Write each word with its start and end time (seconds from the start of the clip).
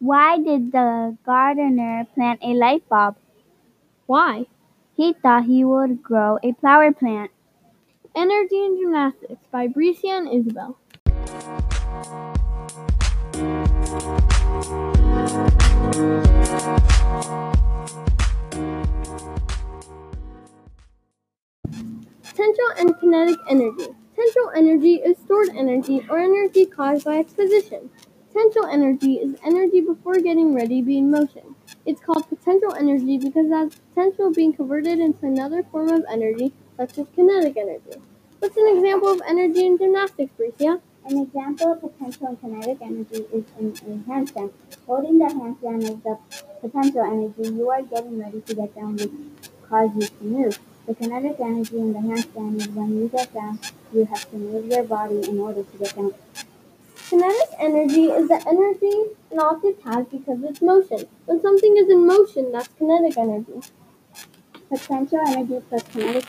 Why 0.00 0.38
did 0.38 0.70
the 0.70 1.18
gardener 1.26 2.06
plant 2.14 2.38
a 2.40 2.54
light 2.54 2.88
bulb? 2.88 3.16
Why? 4.06 4.46
He 4.94 5.12
thought 5.12 5.46
he 5.46 5.64
would 5.64 6.04
grow 6.04 6.38
a 6.40 6.52
flower 6.52 6.92
plant. 6.92 7.32
Energy 8.14 8.64
and 8.64 8.78
Gymnastics 8.78 9.42
by 9.50 9.66
Bricia 9.66 10.18
and 10.18 10.28
Isabel. 10.28 10.78
Potential 22.22 22.70
and 22.78 22.96
kinetic 23.00 23.38
energy. 23.50 23.88
Potential 24.14 24.52
energy 24.54 24.94
is 24.94 25.18
stored 25.18 25.48
energy 25.56 26.06
or 26.08 26.20
energy 26.20 26.66
caused 26.66 27.04
by 27.04 27.16
its 27.16 27.32
position. 27.32 27.90
Potential 28.38 28.66
energy 28.66 29.14
is 29.14 29.34
energy 29.44 29.80
before 29.80 30.20
getting 30.20 30.54
ready 30.54 30.80
to 30.80 30.86
be 30.86 30.98
in 30.98 31.10
motion. 31.10 31.56
It's 31.84 32.00
called 32.00 32.28
potential 32.28 32.72
energy 32.72 33.18
because 33.18 33.46
it 33.46 33.52
has 33.52 33.74
potential 33.92 34.32
being 34.32 34.52
converted 34.52 35.00
into 35.00 35.26
another 35.26 35.64
form 35.64 35.88
of 35.88 36.04
energy, 36.08 36.52
such 36.76 36.98
as 36.98 37.06
kinetic 37.16 37.56
energy. 37.56 38.00
What's 38.38 38.56
an 38.56 38.76
example 38.76 39.08
of 39.08 39.22
energy 39.28 39.66
in 39.66 39.76
gymnastics, 39.76 40.30
Bricia? 40.38 40.80
An 41.04 41.18
example 41.18 41.72
of 41.72 41.80
potential 41.80 42.28
and 42.28 42.40
kinetic 42.40 42.78
energy 42.80 43.26
is 43.32 43.44
in 43.58 43.74
a 44.06 44.08
handstand. 44.08 44.52
Holding 44.86 45.18
the 45.18 45.24
handstand 45.24 45.82
is 45.82 45.98
the 46.04 46.16
potential 46.60 47.02
energy 47.02 47.56
you 47.56 47.68
are 47.70 47.82
getting 47.82 48.20
ready 48.20 48.40
to 48.42 48.54
get 48.54 48.72
down 48.76 48.98
which 48.98 49.10
causes 49.68 49.96
you 49.96 50.06
to 50.06 50.24
move. 50.24 50.58
The 50.86 50.94
kinetic 50.94 51.40
energy 51.40 51.76
in 51.76 51.92
the 51.92 51.98
handstand 51.98 52.60
is 52.60 52.68
when 52.68 53.00
you 53.00 53.08
get 53.08 53.34
down, 53.34 53.58
you 53.92 54.04
have 54.04 54.30
to 54.30 54.36
move 54.36 54.66
your 54.66 54.84
body 54.84 55.28
in 55.28 55.40
order 55.40 55.64
to 55.64 55.78
get 55.78 55.96
down. 55.96 56.14
Kinetic 57.06 57.48
energy 57.58 58.04
is 58.06 58.28
the 58.28 58.42
energy 58.46 59.16
an 59.30 59.38
object 59.38 59.82
has 59.84 60.06
because 60.06 60.38
of 60.38 60.44
its 60.44 60.60
motion. 60.60 61.06
When 61.26 61.40
something 61.40 61.76
is 61.76 61.88
in 61.88 62.06
motion, 62.06 62.52
that's 62.52 62.68
kinetic 62.76 63.16
energy. 63.16 63.60
Potential 64.68 65.20
energy 65.26 65.62
plus 65.68 65.82
kinetic 65.84 66.26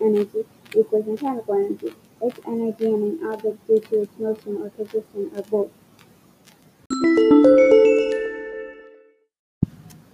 energy 0.00 0.44
equals 0.76 1.06
mechanical 1.06 1.54
energy. 1.54 1.94
It's 2.22 2.38
energy 2.46 2.86
in 2.86 3.18
an 3.22 3.32
object 3.32 3.66
due 3.66 3.80
to 3.80 4.02
its 4.02 4.18
motion 4.18 4.58
or 4.62 4.70
position 4.70 5.30
or 5.34 5.42
both. 5.42 5.70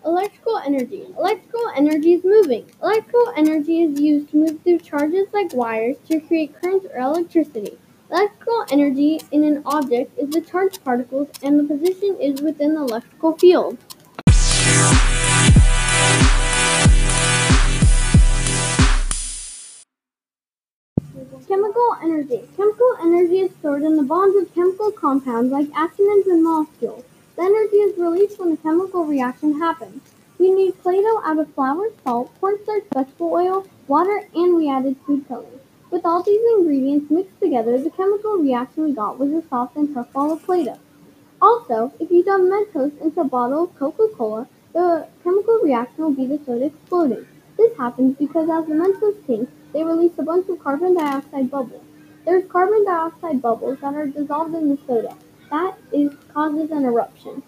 Electrical 0.05 0.59
energy. 0.59 1.07
Electrical 1.19 1.73
energy 1.77 2.15
is 2.15 2.25
moving. 2.25 2.71
Electrical 2.81 3.33
energy 3.37 3.83
is 3.83 4.01
used 4.01 4.31
to 4.31 4.37
move 4.37 4.63
through 4.63 4.79
charges 4.79 5.27
like 5.33 5.53
wires 5.53 5.97
to 6.09 6.21
create 6.21 6.55
current 6.61 6.85
or 6.95 7.01
electricity. 7.01 7.77
Electrical 8.09 8.65
energy 8.71 9.21
in 9.33 9.43
an 9.43 9.63
object 9.67 10.17
is 10.17 10.31
the 10.31 10.41
charged 10.41 10.85
particles 10.85 11.29
and 11.43 11.59
the 11.59 11.65
position 11.65 12.17
is 12.21 12.41
within 12.41 12.75
the 12.75 12.81
electrical 12.81 13.37
field. 13.37 13.79
Chemical 21.49 21.97
energy. 22.03 22.43
Chemical 22.57 22.97
energy 23.03 23.41
is 23.41 23.51
stored 23.59 23.83
in 23.83 23.97
the 23.97 24.03
bonds 24.05 24.37
of 24.37 24.55
chemical 24.55 24.93
compounds 24.93 25.51
like 25.51 25.69
atoms 25.77 26.27
and 26.29 26.45
molecules. 26.45 27.05
The 27.35 27.43
energy 27.43 27.77
is 27.77 27.99
released 27.99 28.39
when 28.39 28.53
a 28.53 28.57
chemical 28.57 29.05
reaction 29.05 29.59
happens. 29.59 30.01
We 30.39 30.53
need 30.53 30.81
Play-Doh 30.83 31.23
out 31.25 31.39
of 31.39 31.53
flour, 31.55 31.89
salt, 32.05 32.33
cornstarch, 32.41 32.85
vegetable 32.93 33.33
oil, 33.33 33.67
water, 33.89 34.29
and 34.35 34.55
we 34.55 34.71
added 34.71 34.97
food 35.07 35.27
coloring. 35.27 35.61
With 35.89 36.05
all 36.05 36.21
these 36.23 36.41
ingredients 36.57 37.11
mixed 37.11 37.39
together, 37.41 37.79
the 37.79 37.91
chemical 37.91 38.39
reaction 38.39 38.85
we 38.85 38.93
got 38.93 39.21
was 39.21 39.31
a 39.31 39.47
soft 39.49 39.77
and 39.77 39.95
tough 39.95 40.13
ball 40.13 40.33
of 40.33 40.43
Play-Doh. 40.43 40.79
Also, 41.41 41.93
if 42.01 42.11
you 42.11 42.25
dump 42.25 42.51
Mentos 42.51 43.01
into 43.01 43.21
a 43.21 43.25
bottle 43.25 43.65
of 43.65 43.77
Coca-Cola, 43.77 44.49
the 44.73 45.07
chemical 45.23 45.61
reaction 45.63 46.03
will 46.03 46.13
be 46.13 46.27
the 46.27 46.41
soda 46.45 46.67
exploding. 46.67 47.25
This 47.57 47.77
happens 47.77 48.17
because 48.19 48.51
as 48.51 48.67
the 48.67 48.75
Mentos 48.75 49.25
sink, 49.27 49.49
they 49.73 49.85
release 49.85 50.13
a 50.19 50.23
bunch 50.23 50.49
of 50.49 50.59
carbon 50.59 50.95
dioxide 50.95 51.51
bubbles. 51.51 51.85
There's 52.25 52.51
carbon 52.51 52.85
dioxide 52.85 53.41
bubbles 53.41 53.79
that 53.81 53.95
are 53.95 54.07
dissolved 54.09 54.55
in 54.57 54.71
the 54.71 54.79
soda. 54.89 55.17
That 55.51 55.79
is 55.93 56.13
causes 56.35 56.73
an 56.73 56.85
eruption. 56.85 57.45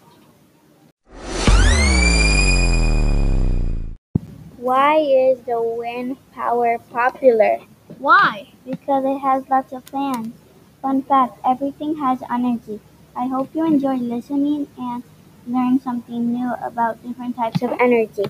Why 4.58 4.98
is 4.98 5.40
the 5.40 5.60
wind 5.60 6.18
power 6.32 6.78
popular? 6.90 7.58
Why? 7.98 8.48
Because 8.64 9.04
it 9.04 9.18
has 9.18 9.46
lots 9.50 9.72
of 9.74 9.84
fans. 9.84 10.34
Fun 10.80 11.02
fact, 11.02 11.38
everything 11.44 11.96
has 11.96 12.22
energy. 12.30 12.80
I 13.14 13.26
hope 13.26 13.54
you 13.54 13.66
enjoyed 13.66 14.00
listening 14.00 14.68
and 14.78 15.02
learned 15.46 15.82
something 15.82 16.32
new 16.32 16.54
about 16.62 17.02
different 17.02 17.36
types 17.36 17.60
of 17.62 17.72
energy. 17.78 18.24